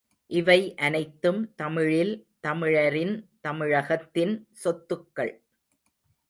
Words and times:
இவை 0.31 0.75
அனைத்தும் 0.75 1.53
தமிழில், 1.55 2.13
தமிழரின், 2.39 3.13
தமிழகத்தின் 3.41 4.47
சொத்துக்கள். 4.63 5.33